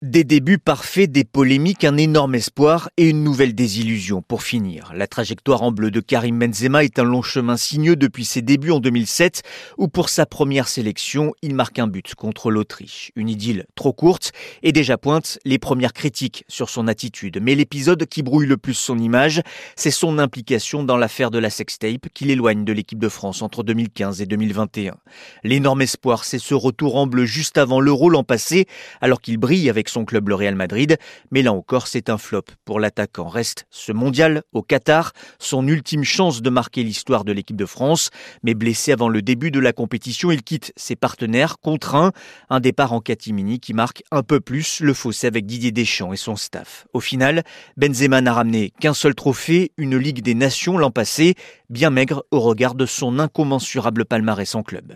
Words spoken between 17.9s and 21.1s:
qui brouille le plus son image, c'est son implication dans